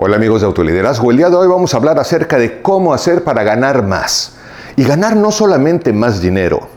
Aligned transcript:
Hola 0.00 0.14
amigos 0.14 0.42
de 0.42 0.46
Autoliderazgo, 0.46 1.10
el 1.10 1.16
día 1.16 1.28
de 1.28 1.34
hoy 1.34 1.48
vamos 1.48 1.74
a 1.74 1.76
hablar 1.76 1.98
acerca 1.98 2.38
de 2.38 2.62
cómo 2.62 2.94
hacer 2.94 3.24
para 3.24 3.42
ganar 3.42 3.82
más. 3.82 4.34
Y 4.76 4.84
ganar 4.84 5.16
no 5.16 5.32
solamente 5.32 5.92
más 5.92 6.20
dinero, 6.20 6.68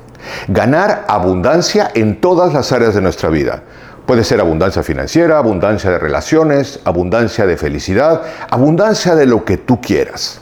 ganar 0.48 1.06
abundancia 1.08 1.92
en 1.94 2.20
todas 2.20 2.52
las 2.52 2.72
áreas 2.72 2.96
de 2.96 3.02
nuestra 3.02 3.30
vida. 3.30 3.62
Puede 4.08 4.24
ser 4.24 4.40
abundancia 4.40 4.82
financiera, 4.82 5.38
abundancia 5.38 5.92
de 5.92 6.00
relaciones, 6.00 6.80
abundancia 6.84 7.46
de 7.46 7.58
felicidad, 7.58 8.24
abundancia 8.50 9.14
de 9.14 9.28
lo 9.28 9.46
que 9.46 9.58
tú 9.58 9.80
quieras. 9.80 10.42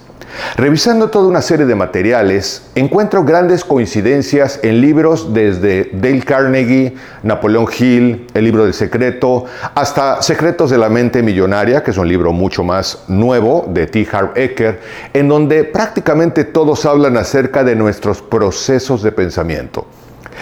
Revisando 0.56 1.10
toda 1.10 1.28
una 1.28 1.42
serie 1.42 1.66
de 1.66 1.76
materiales, 1.76 2.64
encuentro 2.76 3.24
grandes 3.24 3.64
coincidencias 3.64 4.60
en 4.64 4.82
libros 4.82 5.34
desde 5.34 5.90
Dale 5.94 6.22
Carnegie, 6.22 6.96
Napoleón 7.24 7.68
Hill, 7.78 8.28
El 8.34 8.44
libro 8.44 8.64
del 8.64 8.74
secreto, 8.74 9.46
hasta 9.74 10.22
Secretos 10.22 10.70
de 10.70 10.78
la 10.78 10.90
mente 10.90 11.24
millonaria, 11.24 11.84
que 11.84 11.92
es 11.92 11.98
un 11.98 12.08
libro 12.08 12.32
mucho 12.32 12.64
más 12.64 13.06
nuevo 13.08 13.66
de 13.70 13.88
T. 13.88 14.08
Harv 14.12 14.32
Eker, 14.36 14.80
en 15.14 15.28
donde 15.28 15.64
prácticamente 15.64 16.44
todos 16.44 16.86
hablan 16.86 17.18
acerca 17.18 17.64
de 17.64 17.76
nuestros 17.76 18.22
procesos 18.22 19.02
de 19.02 19.12
pensamiento. 19.12 19.88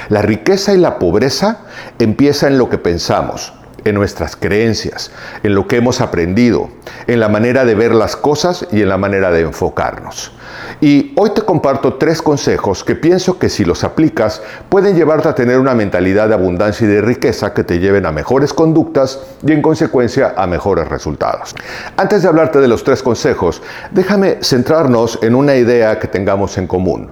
La 0.09 0.21
riqueza 0.21 0.73
y 0.73 0.77
la 0.77 0.99
pobreza 0.99 1.61
empiezan 1.99 2.53
en 2.53 2.59
lo 2.59 2.69
que 2.69 2.77
pensamos 2.77 3.53
nuestras 3.93 4.35
creencias, 4.35 5.11
en 5.43 5.55
lo 5.55 5.67
que 5.67 5.77
hemos 5.77 6.01
aprendido, 6.01 6.69
en 7.07 7.19
la 7.19 7.29
manera 7.29 7.65
de 7.65 7.75
ver 7.75 7.93
las 7.93 8.15
cosas 8.15 8.67
y 8.71 8.81
en 8.81 8.89
la 8.89 8.97
manera 8.97 9.31
de 9.31 9.41
enfocarnos. 9.41 10.31
Y 10.79 11.13
hoy 11.17 11.31
te 11.31 11.41
comparto 11.41 11.95
tres 11.95 12.21
consejos 12.21 12.83
que 12.83 12.95
pienso 12.95 13.39
que 13.39 13.49
si 13.49 13.65
los 13.65 13.83
aplicas 13.83 14.41
pueden 14.69 14.95
llevarte 14.95 15.27
a 15.27 15.35
tener 15.35 15.59
una 15.59 15.73
mentalidad 15.73 16.27
de 16.27 16.35
abundancia 16.35 16.85
y 16.85 16.89
de 16.89 17.01
riqueza 17.01 17.53
que 17.53 17.63
te 17.63 17.79
lleven 17.79 18.05
a 18.05 18.11
mejores 18.11 18.53
conductas 18.53 19.19
y 19.45 19.51
en 19.51 19.61
consecuencia 19.61 20.33
a 20.37 20.45
mejores 20.45 20.87
resultados. 20.87 21.55
Antes 21.95 22.21
de 22.21 22.27
hablarte 22.27 22.59
de 22.59 22.67
los 22.67 22.83
tres 22.83 23.01
consejos, 23.01 23.61
déjame 23.91 24.37
centrarnos 24.41 25.19
en 25.21 25.35
una 25.35 25.55
idea 25.55 25.99
que 25.99 26.07
tengamos 26.07 26.57
en 26.57 26.67
común. 26.67 27.09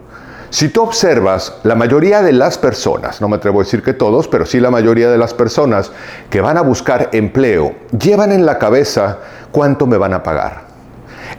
Si 0.49 0.69
tú 0.69 0.83
observas, 0.83 1.57
la 1.63 1.75
mayoría 1.75 2.21
de 2.21 2.31
las 2.31 2.57
personas, 2.57 3.19
no 3.19 3.27
me 3.27 3.37
atrevo 3.37 3.59
a 3.59 3.63
decir 3.63 3.81
que 3.81 3.93
todos, 3.93 4.27
pero 4.27 4.45
sí 4.45 4.59
la 4.59 4.71
mayoría 4.71 5.09
de 5.09 5.17
las 5.17 5.33
personas 5.33 5.91
que 6.29 6.41
van 6.41 6.57
a 6.57 6.61
buscar 6.61 7.09
empleo, 7.11 7.73
llevan 7.97 8.31
en 8.31 8.45
la 8.45 8.57
cabeza 8.57 9.19
cuánto 9.51 9.87
me 9.87 9.97
van 9.97 10.13
a 10.13 10.23
pagar. 10.23 10.65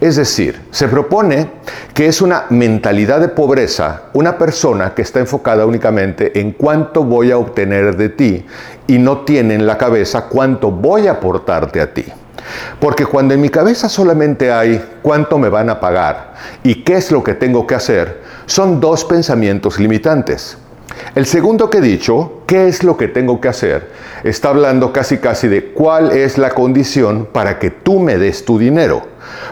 Es 0.00 0.16
decir, 0.16 0.60
se 0.70 0.88
propone 0.88 1.48
que 1.94 2.06
es 2.06 2.20
una 2.20 2.44
mentalidad 2.50 3.20
de 3.20 3.28
pobreza 3.28 4.02
una 4.12 4.36
persona 4.36 4.92
que 4.94 5.02
está 5.02 5.20
enfocada 5.20 5.64
únicamente 5.64 6.38
en 6.38 6.52
cuánto 6.52 7.04
voy 7.04 7.30
a 7.30 7.38
obtener 7.38 7.96
de 7.96 8.10
ti 8.10 8.44
y 8.86 8.98
no 8.98 9.20
tiene 9.20 9.54
en 9.54 9.66
la 9.66 9.78
cabeza 9.78 10.26
cuánto 10.26 10.70
voy 10.70 11.06
a 11.06 11.12
aportarte 11.12 11.80
a 11.80 11.94
ti. 11.94 12.04
Porque 12.80 13.06
cuando 13.06 13.34
en 13.34 13.40
mi 13.40 13.48
cabeza 13.48 13.88
solamente 13.88 14.52
hay 14.52 14.82
cuánto 15.02 15.38
me 15.38 15.48
van 15.48 15.70
a 15.70 15.80
pagar 15.80 16.34
y 16.62 16.82
qué 16.82 16.94
es 16.94 17.10
lo 17.10 17.22
que 17.22 17.34
tengo 17.34 17.66
que 17.66 17.74
hacer, 17.74 18.22
son 18.46 18.80
dos 18.80 19.04
pensamientos 19.04 19.78
limitantes. 19.78 20.58
El 21.14 21.26
segundo 21.26 21.70
que 21.70 21.78
he 21.78 21.82
dicho, 21.82 22.42
¿qué 22.46 22.68
es 22.68 22.84
lo 22.84 22.96
que 22.96 23.08
tengo 23.08 23.40
que 23.40 23.48
hacer? 23.48 23.90
Está 24.22 24.50
hablando 24.50 24.92
casi 24.92 25.18
casi 25.18 25.48
de 25.48 25.72
cuál 25.72 26.12
es 26.12 26.38
la 26.38 26.50
condición 26.50 27.28
para 27.32 27.58
que 27.58 27.70
tú 27.70 27.98
me 27.98 28.18
des 28.18 28.44
tu 28.44 28.58
dinero. 28.58 29.02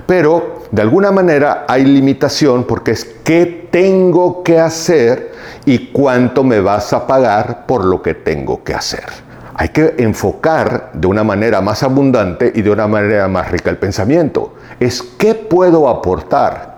Pero 0.06 0.64
de 0.70 0.82
alguna 0.82 1.10
manera 1.10 1.64
hay 1.68 1.84
limitación 1.84 2.64
porque 2.64 2.92
es 2.92 3.04
qué 3.24 3.68
tengo 3.70 4.42
que 4.42 4.58
hacer 4.58 5.32
y 5.64 5.88
cuánto 5.88 6.44
me 6.44 6.60
vas 6.60 6.92
a 6.92 7.06
pagar 7.06 7.66
por 7.66 7.84
lo 7.84 8.02
que 8.02 8.14
tengo 8.14 8.62
que 8.62 8.74
hacer. 8.74 9.23
Hay 9.54 9.68
que 9.68 9.94
enfocar 9.98 10.90
de 10.92 11.06
una 11.06 11.24
manera 11.24 11.60
más 11.60 11.82
abundante 11.82 12.52
y 12.54 12.62
de 12.62 12.70
una 12.70 12.88
manera 12.88 13.28
más 13.28 13.50
rica 13.50 13.70
el 13.70 13.78
pensamiento. 13.78 14.54
Es 14.80 15.02
qué 15.02 15.34
puedo 15.34 15.88
aportar 15.88 16.74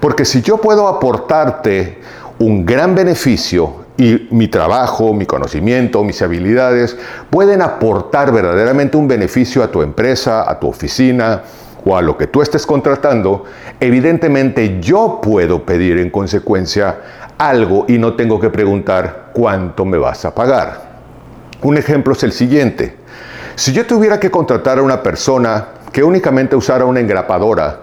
porque 0.00 0.24
si 0.24 0.42
yo 0.42 0.58
puedo 0.58 0.88
aportarte 0.88 1.98
un 2.38 2.64
gran 2.64 2.94
beneficio 2.94 3.88
y 3.96 4.28
mi 4.30 4.48
trabajo, 4.48 5.12
mi 5.12 5.26
conocimiento, 5.26 6.04
mis 6.04 6.22
habilidades 6.22 6.96
pueden 7.30 7.62
aportar 7.62 8.32
verdaderamente 8.32 8.96
un 8.96 9.08
beneficio 9.08 9.62
a 9.62 9.68
tu 9.68 9.82
empresa, 9.82 10.48
a 10.48 10.58
tu 10.58 10.68
oficina 10.68 11.42
o 11.84 11.96
a 11.96 12.02
lo 12.02 12.16
que 12.16 12.26
tú 12.26 12.42
estés 12.42 12.66
contratando, 12.66 13.44
evidentemente 13.80 14.78
yo 14.80 15.20
puedo 15.22 15.64
pedir 15.64 15.98
en 15.98 16.10
consecuencia 16.10 16.98
algo 17.38 17.86
y 17.88 17.98
no 17.98 18.14
tengo 18.14 18.38
que 18.38 18.50
preguntar 18.50 19.30
cuánto 19.32 19.84
me 19.84 19.96
vas 19.96 20.24
a 20.24 20.34
pagar. 20.34 20.87
Un 21.62 21.76
ejemplo 21.76 22.12
es 22.12 22.22
el 22.22 22.32
siguiente. 22.32 22.96
Si 23.56 23.72
yo 23.72 23.86
tuviera 23.86 24.20
que 24.20 24.30
contratar 24.30 24.78
a 24.78 24.82
una 24.82 25.02
persona 25.02 25.68
que 25.92 26.04
únicamente 26.04 26.54
usara 26.54 26.84
una 26.84 27.00
engrapadora, 27.00 27.80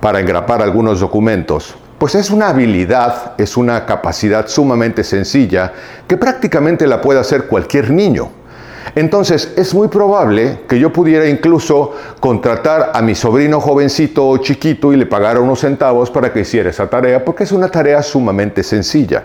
para 0.00 0.20
engrapar 0.20 0.62
algunos 0.62 1.00
documentos, 1.00 1.74
pues 1.98 2.14
es 2.14 2.30
una 2.30 2.48
habilidad, 2.50 3.32
es 3.38 3.56
una 3.56 3.84
capacidad 3.84 4.46
sumamente 4.46 5.02
sencilla 5.02 5.72
que 6.06 6.16
prácticamente 6.16 6.86
la 6.86 7.00
puede 7.00 7.18
hacer 7.18 7.46
cualquier 7.46 7.90
niño. 7.90 8.30
Entonces 8.94 9.52
es 9.56 9.74
muy 9.74 9.88
probable 9.88 10.60
que 10.68 10.78
yo 10.78 10.92
pudiera 10.92 11.28
incluso 11.28 11.92
contratar 12.20 12.92
a 12.94 13.02
mi 13.02 13.14
sobrino 13.14 13.60
jovencito 13.60 14.28
o 14.28 14.36
chiquito 14.38 14.92
y 14.92 14.96
le 14.96 15.06
pagara 15.06 15.40
unos 15.40 15.60
centavos 15.60 16.10
para 16.10 16.32
que 16.32 16.40
hiciera 16.40 16.70
esa 16.70 16.88
tarea, 16.88 17.24
porque 17.24 17.44
es 17.44 17.52
una 17.52 17.68
tarea 17.68 18.02
sumamente 18.02 18.62
sencilla. 18.62 19.24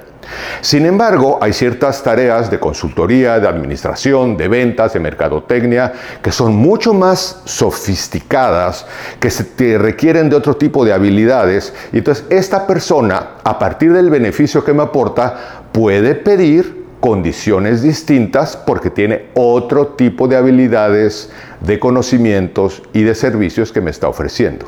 Sin 0.62 0.86
embargo, 0.86 1.38
hay 1.42 1.54
ciertas 1.54 2.02
tareas 2.02 2.50
de 2.50 2.60
consultoría, 2.60 3.40
de 3.40 3.48
administración, 3.48 4.38
de 4.38 4.48
ventas, 4.48 4.94
de 4.94 5.00
mercadotecnia, 5.00 5.92
que 6.22 6.32
son 6.32 6.56
mucho 6.56 6.94
más 6.94 7.42
sofisticadas, 7.46 8.86
que 9.20 9.30
se 9.30 9.78
requieren 9.78 10.30
de 10.30 10.36
otro 10.36 10.56
tipo 10.56 10.86
de 10.86 10.94
habilidades. 10.94 11.74
Y 11.92 11.98
entonces 11.98 12.26
esta 12.30 12.66
persona, 12.66 13.32
a 13.44 13.60
partir 13.60 13.94
del 13.94 14.10
beneficio 14.10 14.64
que 14.64 14.74
me 14.74 14.84
aporta, 14.84 15.64
puede 15.72 16.16
pedir 16.16 16.83
condiciones 17.04 17.82
distintas 17.82 18.56
porque 18.56 18.90
tiene 18.90 19.26
otro 19.34 19.88
tipo 19.88 20.30
de 20.30 20.38
habilidades, 20.38 21.30
de 21.60 21.78
conocimientos 21.78 22.82
y 22.94 23.04
de 23.04 23.14
servicios 23.14 23.74
que 23.74 23.82
me 23.82 23.92
está 23.92 24.08
ofreciendo. 24.08 24.68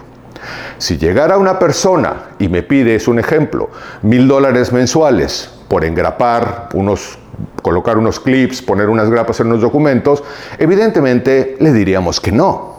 Si 0.78 0.98
llegara 0.98 1.38
una 1.38 1.58
persona 1.58 2.32
y 2.38 2.50
me 2.50 2.62
pide, 2.62 2.96
es 2.96 3.08
un 3.08 3.20
ejemplo, 3.20 3.70
mil 4.02 4.28
dólares 4.28 4.74
mensuales 4.74 5.50
por 5.70 5.86
engrapar 5.86 6.68
unos 6.74 7.18
colocar 7.62 7.98
unos 7.98 8.20
clips, 8.20 8.62
poner 8.62 8.90
unas 8.90 9.10
grapas 9.10 9.40
en 9.40 9.48
unos 9.48 9.62
documentos, 9.62 10.22
evidentemente 10.60 11.56
le 11.62 11.72
diríamos 11.72 12.20
que 12.20 12.34
no. 12.34 12.75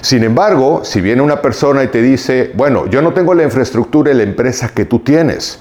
Sin 0.00 0.24
embargo, 0.24 0.84
si 0.84 1.00
viene 1.00 1.22
una 1.22 1.42
persona 1.42 1.82
y 1.84 1.88
te 1.88 2.02
dice, 2.02 2.52
bueno, 2.54 2.86
yo 2.86 3.02
no 3.02 3.12
tengo 3.12 3.34
la 3.34 3.42
infraestructura 3.42 4.10
y 4.10 4.14
la 4.14 4.22
empresa 4.22 4.70
que 4.74 4.84
tú 4.84 5.00
tienes, 5.00 5.58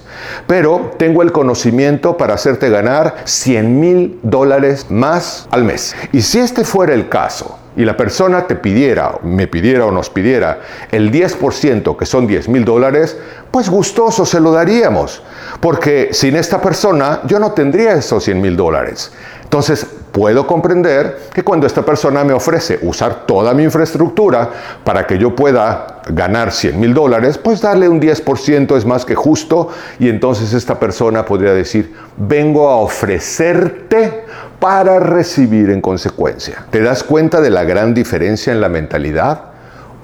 pero 0.48 0.94
tengo 0.98 1.22
el 1.22 1.32
conocimiento 1.32 2.18
para 2.18 2.36
hacerte 2.36 2.70
ganar 2.70 3.16
100 3.26 3.80
mil 3.80 4.20
dólares 4.24 4.88
más 4.90 5.48
al 5.52 5.64
mes. 5.64 5.96
Y 6.12 6.22
si 6.22 6.40
este 6.40 6.64
fuera 6.64 6.94
el 6.94 7.10
caso, 7.10 7.60
y 7.78 7.84
la 7.84 7.98
persona 7.98 8.48
te 8.48 8.56
pidiera, 8.56 9.20
me 9.24 9.48
pidiera 9.48 9.86
o 9.86 9.92
nos 9.92 10.10
pidiera 10.10 10.60
el 10.92 11.12
10%, 11.12 11.98
que 11.98 12.06
son 12.06 12.26
10 12.28 12.50
mil 12.50 12.64
dólares, 12.64 13.18
pues 13.52 13.70
gustoso 13.70 14.26
se 14.26 14.40
lo 14.40 14.52
daríamos, 14.52 15.22
porque 15.60 16.10
sin 16.12 16.36
esta 16.36 16.62
persona 16.62 17.22
yo 17.26 17.40
no 17.40 17.52
tendría 17.52 17.94
esos 17.94 18.24
100 18.24 18.42
mil 18.42 18.56
dólares. 18.56 19.12
Entonces, 19.44 19.86
puedo 20.16 20.48
comprender 20.48 21.18
que 21.34 21.44
cuando 21.44 21.68
esta 21.68 21.84
persona 21.84 22.24
me 22.24 22.32
ofrece 22.32 22.80
usar 22.84 23.26
toda 23.26 23.54
mi 23.54 23.64
infraestructura 23.64 24.50
para 24.86 25.06
que 25.06 25.18
yo 25.18 25.36
pueda 25.36 26.00
ganar 26.08 26.54
100 26.54 26.80
mil 26.80 26.94
dólares, 26.94 27.38
pues 27.38 27.60
darle 27.60 27.90
un 27.90 28.00
10% 28.00 28.78
es 28.78 28.86
más 28.86 29.04
que 29.04 29.14
justo 29.14 29.68
y 30.00 30.08
entonces 30.08 30.54
esta 30.54 30.80
persona 30.80 31.26
podría 31.26 31.54
decir, 31.54 31.94
vengo 32.16 32.70
a 32.70 32.78
ofrecerte 32.78 34.24
para 34.58 35.02
recibir 35.02 35.70
en 35.70 35.82
consecuencia. 35.82 36.66
¿Te 36.70 36.80
das 36.80 37.04
cuenta 37.04 37.42
de 37.42 37.50
la 37.50 37.66
gran 37.66 37.94
diferencia 37.94 38.54
en 38.54 38.62
la 38.62 38.70
mentalidad? 38.70 39.42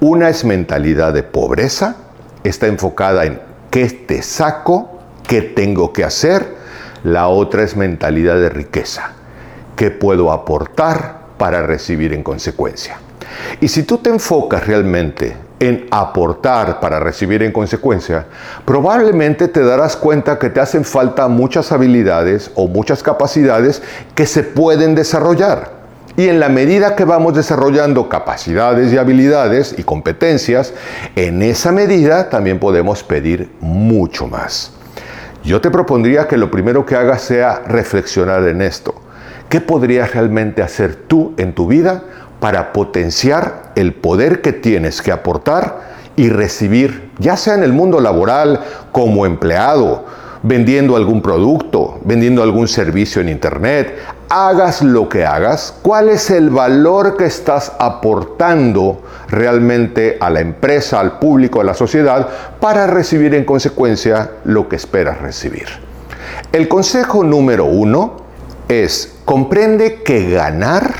Una 0.02 0.28
es 0.28 0.44
mentalidad 0.44 1.14
de 1.14 1.24
pobreza, 1.24 1.96
está 2.44 2.68
enfocada 2.68 3.24
en 3.24 3.40
qué 3.70 3.86
te 3.86 4.22
saco, 4.24 5.00
qué 5.26 5.42
tengo 5.42 5.94
que 5.94 6.04
hacer, 6.04 6.54
la 7.06 7.30
otra 7.30 7.64
es 7.64 7.78
mentalidad 7.78 8.36
de 8.36 8.50
riqueza 8.50 9.14
qué 9.82 9.90
puedo 9.90 10.32
aportar 10.32 11.22
para 11.40 11.64
recibir 11.64 12.14
en 12.14 12.22
consecuencia. 12.22 13.00
Y 13.60 13.68
si 13.68 13.82
tú 13.82 13.98
te 13.98 14.12
enfocas 14.12 14.68
realmente 14.68 15.36
en 15.60 15.88
aportar 15.90 16.80
para 16.80 17.00
recibir 17.00 17.42
en 17.42 17.52
consecuencia, 17.52 18.28
probablemente 18.64 19.48
te 19.48 19.64
darás 19.64 19.98
cuenta 19.98 20.38
que 20.38 20.52
te 20.52 20.60
hacen 20.60 20.86
falta 20.86 21.28
muchas 21.28 21.72
habilidades 21.72 22.52
o 22.54 22.68
muchas 22.68 23.02
capacidades 23.02 23.82
que 24.14 24.28
se 24.28 24.44
pueden 24.44 24.94
desarrollar. 24.94 25.72
Y 26.16 26.28
en 26.28 26.40
la 26.40 26.50
medida 26.50 26.96
que 26.96 27.04
vamos 27.04 27.34
desarrollando 27.34 28.08
capacidades 28.08 28.94
y 28.94 29.00
habilidades 29.00 29.74
y 29.80 29.82
competencias, 29.82 30.76
en 31.16 31.42
esa 31.42 31.72
medida 31.72 32.30
también 32.30 32.60
podemos 32.60 33.02
pedir 33.02 33.50
mucho 33.62 34.28
más. 34.28 34.74
Yo 35.44 35.60
te 35.60 35.72
propondría 35.72 36.28
que 36.28 36.38
lo 36.38 36.52
primero 36.52 36.86
que 36.86 36.96
hagas 36.96 37.24
sea 37.24 37.64
reflexionar 37.66 38.48
en 38.48 38.62
esto. 38.62 39.01
¿Qué 39.52 39.60
podrías 39.60 40.14
realmente 40.14 40.62
hacer 40.62 40.96
tú 40.96 41.34
en 41.36 41.52
tu 41.52 41.68
vida 41.68 42.04
para 42.40 42.72
potenciar 42.72 43.74
el 43.76 43.94
poder 43.94 44.40
que 44.40 44.54
tienes 44.54 45.02
que 45.02 45.12
aportar 45.12 45.92
y 46.16 46.30
recibir, 46.30 47.12
ya 47.20 47.36
sea 47.36 47.56
en 47.56 47.64
el 47.64 47.74
mundo 47.74 48.00
laboral, 48.00 48.62
como 48.94 49.26
empleado, 49.26 50.06
vendiendo 50.42 50.96
algún 50.96 51.22
producto, 51.22 52.00
vendiendo 52.06 52.42
algún 52.44 52.70
servicio 52.70 53.22
en 53.22 53.28
Internet, 53.28 53.98
hagas 54.30 54.84
lo 54.84 55.10
que 55.10 55.26
hagas, 55.26 55.78
cuál 55.82 56.08
es 56.08 56.30
el 56.30 56.50
valor 56.50 57.18
que 57.18 57.26
estás 57.26 57.74
aportando 57.78 59.02
realmente 59.28 60.16
a 60.22 60.30
la 60.30 60.40
empresa, 60.40 61.02
al 61.02 61.20
público, 61.20 61.60
a 61.60 61.66
la 61.66 61.74
sociedad, 61.74 62.26
para 62.62 62.88
recibir 62.88 63.36
en 63.36 63.44
consecuencia 63.44 64.32
lo 64.46 64.70
que 64.70 64.78
esperas 64.78 65.20
recibir. 65.20 65.68
El 66.54 66.70
consejo 66.70 67.26
número 67.26 67.66
uno 67.66 68.31
es, 68.72 69.14
comprende 69.26 70.02
que 70.04 70.30
ganar 70.32 70.94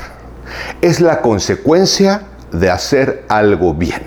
es 0.80 1.00
la 1.00 1.20
consecuencia 1.20 2.22
de 2.52 2.70
hacer 2.70 3.24
algo 3.28 3.74
bien. 3.74 4.02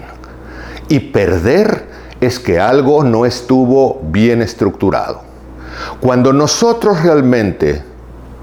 Y 0.87 0.99
perder 0.99 1.85
es 2.21 2.39
que 2.39 2.59
algo 2.59 3.03
no 3.03 3.25
estuvo 3.25 3.99
bien 4.03 4.41
estructurado. 4.41 5.21
Cuando 5.99 6.31
nosotros 6.31 7.01
realmente 7.01 7.81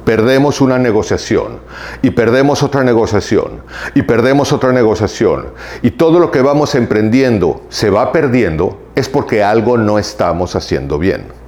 perdemos 0.04 0.60
una 0.60 0.78
negociación 0.78 1.60
y 2.02 2.10
perdemos 2.10 2.62
otra 2.62 2.82
negociación 2.82 3.62
y 3.94 4.02
perdemos 4.02 4.52
otra 4.52 4.72
negociación 4.72 5.46
y 5.80 5.92
todo 5.92 6.18
lo 6.18 6.30
que 6.32 6.42
vamos 6.42 6.74
emprendiendo 6.74 7.62
se 7.68 7.88
va 7.88 8.10
perdiendo, 8.12 8.80
es 8.96 9.08
porque 9.08 9.44
algo 9.44 9.78
no 9.78 9.98
estamos 9.98 10.56
haciendo 10.56 10.98
bien. 10.98 11.41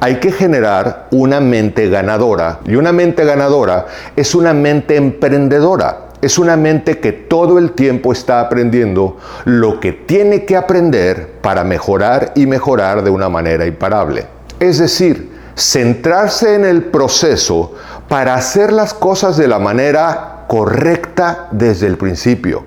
Hay 0.00 0.16
que 0.16 0.32
generar 0.32 1.06
una 1.10 1.40
mente 1.40 1.88
ganadora 1.88 2.60
y 2.64 2.76
una 2.76 2.92
mente 2.92 3.24
ganadora 3.24 3.86
es 4.16 4.34
una 4.34 4.54
mente 4.54 4.96
emprendedora. 4.96 6.04
Es 6.20 6.36
una 6.36 6.56
mente 6.56 6.98
que 6.98 7.12
todo 7.12 7.58
el 7.58 7.72
tiempo 7.72 8.12
está 8.12 8.40
aprendiendo 8.40 9.18
lo 9.44 9.78
que 9.78 9.92
tiene 9.92 10.44
que 10.44 10.56
aprender 10.56 11.34
para 11.40 11.62
mejorar 11.62 12.32
y 12.34 12.46
mejorar 12.46 13.04
de 13.04 13.10
una 13.10 13.28
manera 13.28 13.66
imparable. 13.66 14.26
Es 14.58 14.78
decir, 14.78 15.30
centrarse 15.54 16.56
en 16.56 16.64
el 16.64 16.84
proceso 16.84 17.74
para 18.08 18.34
hacer 18.34 18.72
las 18.72 18.94
cosas 18.94 19.36
de 19.36 19.46
la 19.46 19.60
manera 19.60 20.44
correcta 20.48 21.46
desde 21.52 21.86
el 21.86 21.96
principio. 21.96 22.64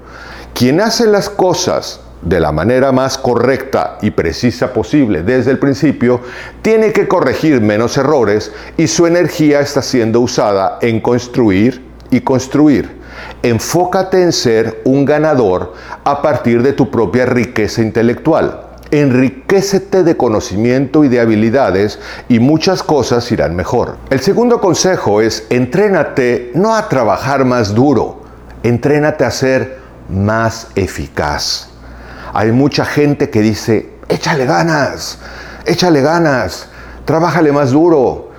Quien 0.54 0.80
hace 0.80 1.08
las 1.08 1.30
cosas 1.30 2.00
de 2.21 2.39
la 2.39 2.51
manera 2.51 2.91
más 2.91 3.18
correcta 3.18 3.97
y 4.01 4.12
precisa 4.12 4.73
posible 4.73 5.23
desde 5.23 5.51
el 5.51 5.59
principio, 5.59 6.21
tiene 6.62 6.91
que 6.91 7.07
corregir 7.07 7.62
menos 7.62 7.97
errores 7.97 8.51
y 8.77 8.88
su 8.88 9.07
energía 9.07 9.59
está 9.59 9.81
siendo 9.81 10.19
usada 10.19 10.77
en 10.81 11.01
construir 11.01 11.83
y 12.09 12.21
construir. 12.21 13.01
Enfócate 13.44 14.21
en 14.21 14.31
ser 14.31 14.81
un 14.85 15.06
ganador 15.06 15.73
a 16.03 16.21
partir 16.21 16.62
de 16.62 16.73
tu 16.73 16.91
propia 16.91 17.25
riqueza 17.25 17.81
intelectual. 17.81 18.67
Enriquecete 18.91 20.03
de 20.03 20.17
conocimiento 20.17 21.06
y 21.06 21.07
de 21.07 21.21
habilidades 21.21 22.00
y 22.27 22.39
muchas 22.39 22.83
cosas 22.83 23.31
irán 23.31 23.56
mejor. 23.56 23.97
El 24.09 24.19
segundo 24.19 24.59
consejo 24.59 25.21
es 25.21 25.47
entrénate 25.50 26.51
no 26.56 26.75
a 26.75 26.89
trabajar 26.89 27.45
más 27.45 27.74
duro, 27.74 28.24
entrénate 28.63 29.24
a 29.24 29.31
ser 29.31 29.79
más 30.09 30.67
eficaz. 30.75 31.70
Hay 32.33 32.51
mucha 32.51 32.86
gente 32.86 33.30
que 33.30 33.42
dice, 33.42 33.89
échale 34.07 34.45
ganas, 34.45 35.19
échale 35.66 36.01
ganas, 36.01 36.68
trabájale 37.06 37.51
más 37.51 37.72
duro. 37.72 38.31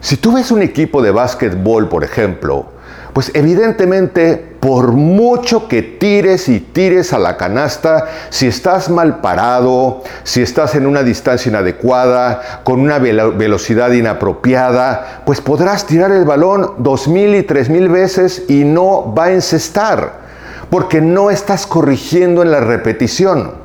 Si 0.00 0.16
tú 0.16 0.32
ves 0.32 0.50
un 0.50 0.62
equipo 0.62 1.02
de 1.02 1.10
básquetbol, 1.10 1.88
por 1.88 2.04
ejemplo, 2.04 2.66
pues 3.12 3.32
evidentemente 3.34 4.36
por 4.60 4.92
mucho 4.92 5.66
que 5.66 5.82
tires 5.82 6.48
y 6.48 6.60
tires 6.60 7.12
a 7.12 7.18
la 7.18 7.36
canasta, 7.36 8.06
si 8.28 8.46
estás 8.46 8.88
mal 8.88 9.20
parado, 9.20 10.02
si 10.22 10.42
estás 10.42 10.74
en 10.74 10.86
una 10.86 11.02
distancia 11.02 11.48
inadecuada, 11.48 12.60
con 12.62 12.80
una 12.80 12.98
velocidad 12.98 13.90
inapropiada, 13.90 15.22
pues 15.26 15.40
podrás 15.40 15.86
tirar 15.86 16.12
el 16.12 16.24
balón 16.24 16.74
dos 16.78 17.08
mil 17.08 17.34
y 17.34 17.42
tres 17.42 17.68
mil 17.68 17.88
veces 17.88 18.44
y 18.48 18.64
no 18.64 19.12
va 19.12 19.24
a 19.24 19.32
encestar, 19.32 20.29
porque 20.70 21.00
no 21.00 21.30
estás 21.30 21.66
corrigiendo 21.66 22.42
en 22.42 22.50
la 22.50 22.60
repetición. 22.60 23.60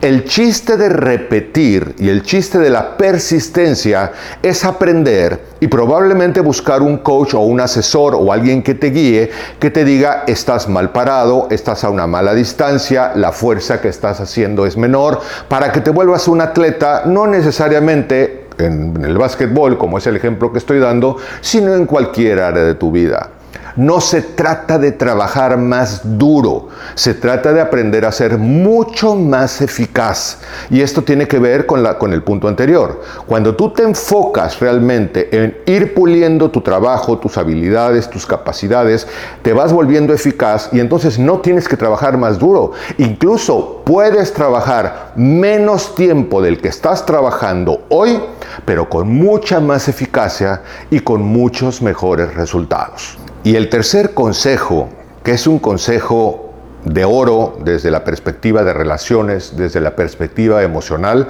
El 0.00 0.24
chiste 0.24 0.76
de 0.76 0.88
repetir 0.88 1.94
y 1.98 2.08
el 2.08 2.22
chiste 2.22 2.58
de 2.58 2.70
la 2.70 2.96
persistencia 2.96 4.12
es 4.42 4.64
aprender 4.64 5.40
y 5.60 5.68
probablemente 5.68 6.40
buscar 6.40 6.82
un 6.82 6.98
coach 6.98 7.34
o 7.34 7.40
un 7.40 7.60
asesor 7.60 8.14
o 8.14 8.32
alguien 8.32 8.62
que 8.62 8.74
te 8.74 8.90
guíe 8.90 9.30
que 9.58 9.70
te 9.70 9.84
diga 9.84 10.24
estás 10.26 10.68
mal 10.68 10.90
parado, 10.90 11.48
estás 11.50 11.84
a 11.84 11.90
una 11.90 12.06
mala 12.06 12.34
distancia, 12.34 13.12
la 13.14 13.32
fuerza 13.32 13.80
que 13.80 13.88
estás 13.88 14.20
haciendo 14.20 14.66
es 14.66 14.76
menor, 14.76 15.20
para 15.48 15.70
que 15.70 15.80
te 15.80 15.90
vuelvas 15.90 16.28
un 16.28 16.40
atleta 16.40 17.02
no 17.04 17.26
necesariamente 17.26 18.46
en 18.58 19.04
el 19.04 19.16
básquetbol, 19.18 19.78
como 19.78 19.98
es 19.98 20.06
el 20.06 20.16
ejemplo 20.16 20.52
que 20.52 20.58
estoy 20.58 20.78
dando, 20.78 21.16
sino 21.40 21.74
en 21.74 21.86
cualquier 21.86 22.40
área 22.40 22.64
de 22.64 22.74
tu 22.74 22.90
vida. 22.90 23.30
No 23.76 24.00
se 24.00 24.22
trata 24.22 24.78
de 24.78 24.92
trabajar 24.92 25.56
más 25.56 26.18
duro, 26.18 26.68
se 26.94 27.14
trata 27.14 27.52
de 27.52 27.60
aprender 27.60 28.04
a 28.04 28.12
ser 28.12 28.36
mucho 28.36 29.14
más 29.14 29.60
eficaz. 29.60 30.38
Y 30.70 30.80
esto 30.80 31.02
tiene 31.02 31.28
que 31.28 31.38
ver 31.38 31.66
con, 31.66 31.82
la, 31.82 31.96
con 31.96 32.12
el 32.12 32.22
punto 32.22 32.48
anterior. 32.48 33.00
Cuando 33.26 33.54
tú 33.54 33.70
te 33.70 33.82
enfocas 33.82 34.58
realmente 34.58 35.28
en 35.36 35.56
ir 35.66 35.94
puliendo 35.94 36.50
tu 36.50 36.60
trabajo, 36.60 37.18
tus 37.18 37.38
habilidades, 37.38 38.10
tus 38.10 38.26
capacidades, 38.26 39.06
te 39.42 39.52
vas 39.52 39.72
volviendo 39.72 40.12
eficaz 40.12 40.68
y 40.72 40.80
entonces 40.80 41.18
no 41.18 41.38
tienes 41.38 41.68
que 41.68 41.76
trabajar 41.76 42.18
más 42.18 42.38
duro. 42.38 42.72
Incluso 42.98 43.82
puedes 43.84 44.32
trabajar 44.32 45.12
menos 45.16 45.94
tiempo 45.94 46.42
del 46.42 46.60
que 46.60 46.68
estás 46.68 47.06
trabajando 47.06 47.82
hoy, 47.88 48.20
pero 48.64 48.88
con 48.88 49.08
mucha 49.08 49.60
más 49.60 49.88
eficacia 49.88 50.62
y 50.90 51.00
con 51.00 51.22
muchos 51.22 51.82
mejores 51.82 52.34
resultados. 52.34 53.18
Y 53.42 53.56
el 53.56 53.70
tercer 53.70 54.12
consejo, 54.12 54.90
que 55.24 55.32
es 55.32 55.46
un 55.46 55.58
consejo 55.58 56.52
de 56.84 57.04
oro 57.04 57.58
desde 57.64 57.90
la 57.90 58.04
perspectiva 58.04 58.64
de 58.64 58.72
relaciones, 58.72 59.56
desde 59.56 59.80
la 59.80 59.96
perspectiva 59.96 60.62
emocional, 60.62 61.28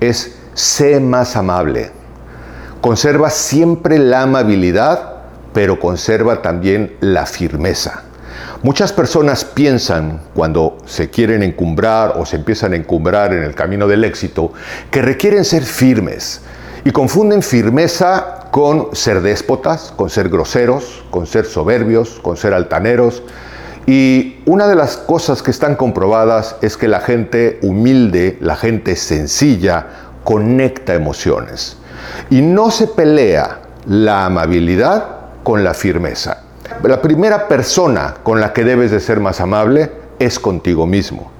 es 0.00 0.38
sé 0.54 1.00
más 1.00 1.36
amable. 1.36 1.90
Conserva 2.80 3.28
siempre 3.28 3.98
la 3.98 4.22
amabilidad, 4.22 5.16
pero 5.52 5.78
conserva 5.78 6.40
también 6.40 6.96
la 7.00 7.26
firmeza. 7.26 8.04
Muchas 8.62 8.92
personas 8.92 9.44
piensan 9.44 10.20
cuando 10.34 10.78
se 10.86 11.10
quieren 11.10 11.42
encumbrar 11.42 12.14
o 12.16 12.24
se 12.24 12.36
empiezan 12.36 12.72
a 12.72 12.76
encumbrar 12.76 13.32
en 13.32 13.42
el 13.42 13.54
camino 13.54 13.86
del 13.86 14.04
éxito 14.04 14.52
que 14.90 15.02
requieren 15.02 15.44
ser 15.44 15.62
firmes 15.62 16.42
y 16.84 16.90
confunden 16.90 17.42
firmeza 17.42 18.39
con 18.50 18.94
ser 18.94 19.22
déspotas, 19.22 19.92
con 19.96 20.10
ser 20.10 20.28
groseros, 20.28 21.04
con 21.10 21.26
ser 21.26 21.46
soberbios, 21.46 22.18
con 22.22 22.36
ser 22.36 22.52
altaneros. 22.54 23.22
Y 23.86 24.42
una 24.46 24.66
de 24.66 24.74
las 24.74 24.96
cosas 24.96 25.42
que 25.42 25.50
están 25.50 25.76
comprobadas 25.76 26.56
es 26.60 26.76
que 26.76 26.88
la 26.88 27.00
gente 27.00 27.58
humilde, 27.62 28.36
la 28.40 28.56
gente 28.56 28.96
sencilla, 28.96 29.86
conecta 30.24 30.94
emociones. 30.94 31.76
Y 32.28 32.42
no 32.42 32.70
se 32.70 32.86
pelea 32.86 33.60
la 33.86 34.26
amabilidad 34.26 35.04
con 35.42 35.64
la 35.64 35.74
firmeza. 35.74 36.42
La 36.82 37.00
primera 37.02 37.48
persona 37.48 38.16
con 38.22 38.40
la 38.40 38.52
que 38.52 38.64
debes 38.64 38.90
de 38.90 39.00
ser 39.00 39.20
más 39.20 39.40
amable 39.40 39.90
es 40.18 40.38
contigo 40.38 40.86
mismo. 40.86 41.30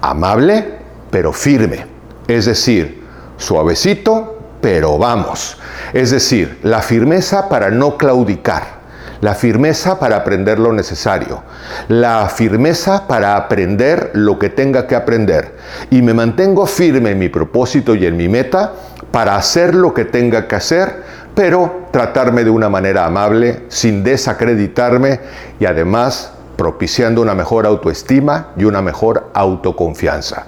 Amable, 0.00 0.74
pero 1.10 1.32
firme. 1.32 1.86
Es 2.28 2.46
decir, 2.46 3.02
suavecito, 3.36 4.35
pero 4.60 4.98
vamos. 4.98 5.58
Es 5.92 6.10
decir, 6.10 6.58
la 6.62 6.82
firmeza 6.82 7.48
para 7.48 7.70
no 7.70 7.96
claudicar, 7.96 8.76
la 9.20 9.34
firmeza 9.34 9.98
para 9.98 10.16
aprender 10.16 10.58
lo 10.58 10.72
necesario, 10.72 11.42
la 11.88 12.28
firmeza 12.28 13.06
para 13.06 13.36
aprender 13.36 14.10
lo 14.14 14.38
que 14.38 14.50
tenga 14.50 14.86
que 14.86 14.94
aprender. 14.94 15.56
Y 15.90 16.02
me 16.02 16.14
mantengo 16.14 16.66
firme 16.66 17.12
en 17.12 17.18
mi 17.18 17.28
propósito 17.28 17.94
y 17.94 18.06
en 18.06 18.16
mi 18.16 18.28
meta 18.28 18.72
para 19.10 19.36
hacer 19.36 19.74
lo 19.74 19.94
que 19.94 20.04
tenga 20.04 20.46
que 20.46 20.56
hacer, 20.56 21.02
pero 21.34 21.88
tratarme 21.90 22.44
de 22.44 22.50
una 22.50 22.68
manera 22.68 23.06
amable, 23.06 23.64
sin 23.68 24.04
desacreditarme 24.04 25.20
y 25.60 25.66
además 25.66 26.32
propiciando 26.56 27.20
una 27.20 27.34
mejor 27.34 27.66
autoestima 27.66 28.48
y 28.56 28.64
una 28.64 28.82
mejor 28.82 29.30
autoconfianza. 29.34 30.46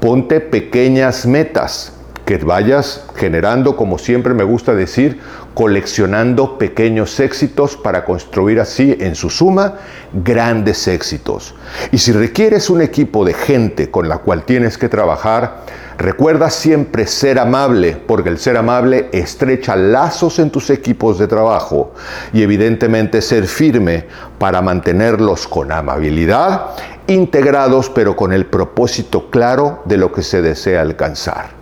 Ponte 0.00 0.40
pequeñas 0.40 1.26
metas, 1.26 1.92
que 2.30 2.44
vayas 2.44 3.02
generando, 3.16 3.74
como 3.74 3.98
siempre 3.98 4.34
me 4.34 4.44
gusta 4.44 4.72
decir, 4.72 5.18
coleccionando 5.52 6.58
pequeños 6.58 7.18
éxitos 7.18 7.76
para 7.76 8.04
construir 8.04 8.60
así 8.60 8.96
en 9.00 9.16
su 9.16 9.30
suma 9.30 9.78
grandes 10.12 10.86
éxitos. 10.86 11.56
Y 11.90 11.98
si 11.98 12.12
requieres 12.12 12.70
un 12.70 12.82
equipo 12.82 13.24
de 13.24 13.34
gente 13.34 13.90
con 13.90 14.08
la 14.08 14.18
cual 14.18 14.44
tienes 14.44 14.78
que 14.78 14.88
trabajar, 14.88 15.62
recuerda 15.98 16.50
siempre 16.50 17.08
ser 17.08 17.40
amable, 17.40 18.00
porque 18.06 18.28
el 18.28 18.38
ser 18.38 18.56
amable 18.56 19.08
estrecha 19.10 19.74
lazos 19.74 20.38
en 20.38 20.50
tus 20.50 20.70
equipos 20.70 21.18
de 21.18 21.26
trabajo 21.26 21.94
y 22.32 22.44
evidentemente 22.44 23.22
ser 23.22 23.48
firme 23.48 24.04
para 24.38 24.62
mantenerlos 24.62 25.48
con 25.48 25.72
amabilidad, 25.72 26.76
integrados 27.08 27.90
pero 27.90 28.14
con 28.14 28.32
el 28.32 28.46
propósito 28.46 29.30
claro 29.30 29.82
de 29.84 29.96
lo 29.96 30.12
que 30.12 30.22
se 30.22 30.42
desea 30.42 30.82
alcanzar. 30.82 31.59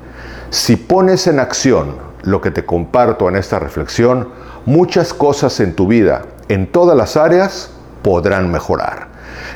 Si 0.51 0.77
pones 0.77 1.27
en 1.27 1.41
acción 1.41 1.97
lo 2.23 2.41
que 2.41 2.51
te 2.51 2.65
comparto 2.65 3.29
en 3.29 3.37
esta 3.37 3.59
reflexión, 3.59 4.31
muchas 4.65 5.13
cosas 5.13 5.61
en 5.61 5.75
tu 5.75 5.87
vida, 5.87 6.23
en 6.49 6.67
todas 6.67 6.97
las 6.97 7.19
áreas, 7.19 7.71
podrán 8.03 8.51
mejorar. 8.51 9.09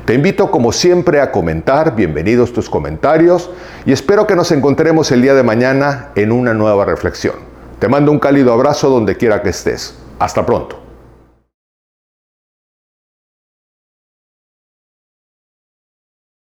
Te 0.04 0.12
invito 0.12 0.50
como 0.50 0.70
siempre 0.70 1.22
a 1.22 1.32
comentar, 1.32 1.96
bienvenidos 1.96 2.52
tus 2.52 2.68
comentarios 2.68 3.48
y 3.86 3.92
espero 3.92 4.26
que 4.26 4.36
nos 4.36 4.52
encontremos 4.52 5.10
el 5.12 5.22
día 5.22 5.32
de 5.32 5.42
mañana 5.42 6.10
en 6.14 6.30
una 6.30 6.52
nueva 6.52 6.84
reflexión. 6.84 7.36
Te 7.78 7.88
mando 7.88 8.12
un 8.12 8.18
cálido 8.18 8.52
abrazo 8.52 8.90
donde 8.90 9.16
quiera 9.16 9.40
que 9.40 9.48
estés. 9.48 9.94
Hasta 10.18 10.44
pronto. 10.44 10.81